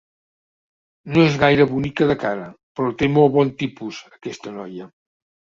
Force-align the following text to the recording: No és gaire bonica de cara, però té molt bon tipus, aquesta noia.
No 1.15 1.25
és 1.25 1.35
gaire 1.43 1.67
bonica 1.73 2.07
de 2.13 2.17
cara, 2.25 2.49
però 2.79 2.97
té 3.03 3.13
molt 3.19 3.33
bon 3.37 3.55
tipus, 3.63 4.03
aquesta 4.17 4.59
noia. 4.61 4.91